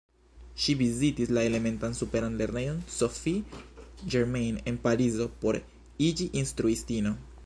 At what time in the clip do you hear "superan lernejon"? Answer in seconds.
1.99-2.79